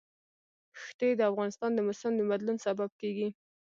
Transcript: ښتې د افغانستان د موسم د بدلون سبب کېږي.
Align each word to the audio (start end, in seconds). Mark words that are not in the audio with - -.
ښتې 0.83 1.09
د 1.15 1.21
افغانستان 1.31 1.71
د 1.73 1.79
موسم 1.87 2.11
د 2.17 2.21
بدلون 2.31 2.57
سبب 2.65 2.89
کېږي. 3.01 3.27